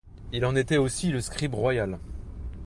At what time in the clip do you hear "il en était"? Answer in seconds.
0.33-0.77